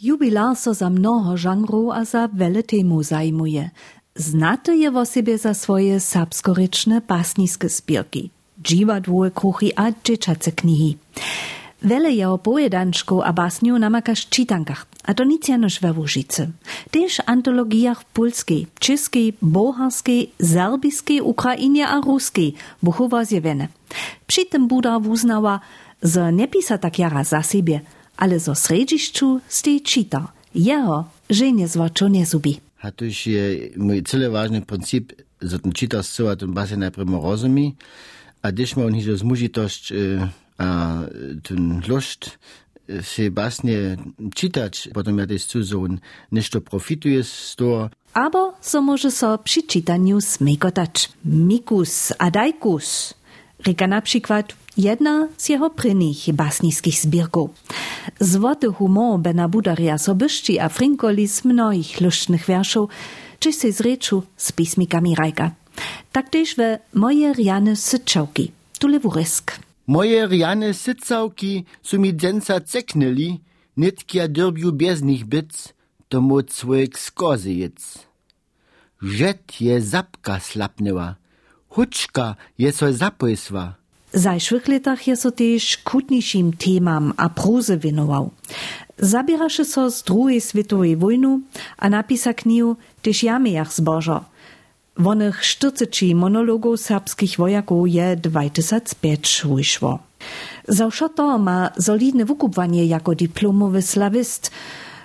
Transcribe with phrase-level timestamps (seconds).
[0.00, 3.68] Jubilar so za mnoho žanrov a za vele temu zajmuje.
[4.16, 8.30] Znate je vo sebe za swoje sapskoryczne basniske zbierki,
[8.62, 10.96] dżiwadłowe kruchy a dzieciace knihy.
[11.82, 16.48] Wele jeho pojedančkov a basniu namakaš čitankach, a to nic janož we Łužice.
[16.90, 18.04] Tež antologijach
[20.40, 23.68] serbijskiej, ukrainie a ruskiej, buchowa zjewene.
[24.26, 25.60] Przy tym Buda uznała,
[26.02, 27.80] że nie pisa tak jara za siebie,
[28.20, 30.32] ale zo sredziszczu stej čita.
[30.54, 32.60] Jeho, że nie zwačo nie zubi.
[32.82, 37.72] A to je mój cele ważny princip, że ten czyta z ten basen najpierw rozumie,
[38.42, 39.92] a gdyż ma on hižo zmužitość,
[40.58, 40.98] a
[41.42, 42.38] ten lust
[43.02, 43.96] se basnie
[44.34, 45.86] czytać, potem ja też cudzo
[46.32, 47.90] nešto profituje z toho.
[48.14, 51.12] Abo so może so przy czytaniu smekotać.
[51.24, 53.14] Mikus a dajkus.
[53.66, 57.50] Reka na przykład jedna z jeho prynych basnickich zbierków.
[58.20, 62.90] Złoty humor Bena Budaria so byszczy a frinkoli z mnoich lusznych wierszów,
[63.38, 65.50] czy se z reczu z pismikami rajka.
[66.12, 69.58] Tak też we moje riane syczałki, tule wurysk.
[69.86, 73.40] Moje riane sycałki su mi dzenca ceknęli,
[73.76, 75.74] nitkia dyrbiu bez nich byc,
[76.08, 77.98] to mu człowiek skozy jec.
[79.02, 81.16] Żet je zapka slapnęła,
[81.68, 83.79] huczka je so zapojsła.
[84.12, 88.30] Zajszłych latach je so też kutniejszym temam a proze winował.
[88.98, 91.40] Zabieraše so z drugiej światowej wojny,
[91.78, 94.24] a napisa knihu też jamejach zbożo.
[94.96, 99.98] Wonych 40 monologów serbskich wojaków je 2005 wyszło.
[100.68, 104.50] Zawsze to ma solidne wykupwanie jako dyplomowy slawist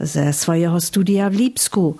[0.00, 1.96] ze swojego studia w Lipsku,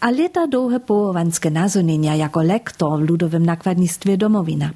[0.00, 4.70] a lata długie połowanskie nazonienia jako lektor w ludowym nakładnictwie domowina.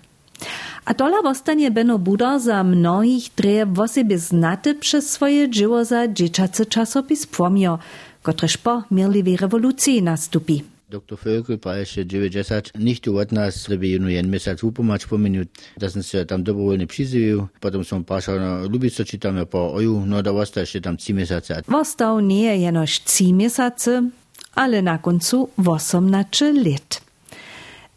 [0.85, 6.09] A tola wostanie Beno Buda za mnohich dreje w sobie znaty przez swoje dzieło za
[6.09, 7.79] dzieciacy czasopis Płomio,
[8.23, 10.63] kotreż po mirliwej rewolucji nastupi.
[10.91, 11.19] Dr.
[11.19, 15.49] Völkel pa jeszcze 90 nicht od nas, żeby jedno jeden miesiąc upomać po minut,
[15.79, 20.23] da sam se tam dobrowolnie przyzywił, potem są pašao na Lubico czytamy po oju, no
[20.23, 21.63] da wosta jeszcze tam 3 miesiące.
[21.69, 24.11] Wostał nie jenoż 3 miesiące,
[24.55, 27.02] ale na końcu 18 lat.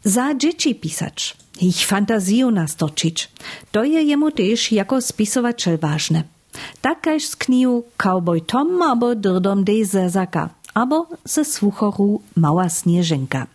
[0.05, 3.29] Za dzieci pisać, ich fantazję nastoczyć,
[3.71, 6.23] to je jemu też jako spisowatel ważne.
[6.81, 13.47] Takaż z knihu Cowboy Tom albo Dyrdom de Zezaka, albo ze słuchoru Mała Snieżynka.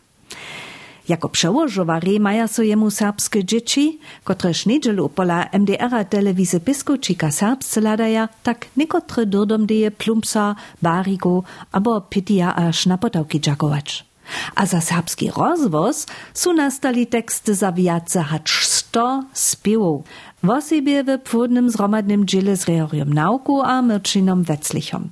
[1.08, 8.28] Jako przełożowa maja so jemu serbskie dzieci, kotreż niedzielu pola MDR-a telewizy Piskočika serbsce ladaja,
[8.42, 14.09] tak niekotre dyrdom deje plumpsa, barigo, albo pitija a sznapotałki dżakować.
[14.54, 20.02] A za serbski rozwoz su nastali teksty za wiace hacz sto spiewów,
[20.42, 25.08] w osobie w płodnym zromadnym dziele z reorium nauku a myrczynom weclichom.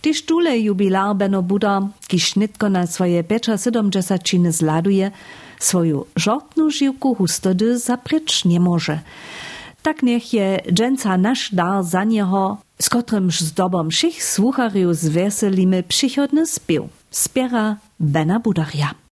[0.00, 2.34] Tyż tule jubilar Beno Buda, kiż
[2.70, 3.24] na swoje
[3.56, 5.10] 75 zladuje,
[5.58, 8.98] swoją żortną żyłku hustody zaprycz nie może.
[9.82, 16.46] Tak niech je dżęca nasz dar za niego, z kotrymż zdobom všich słuchariów zweselimy przychodny
[16.46, 16.84] spiew.
[17.10, 18.96] Spiera Bena Budaria.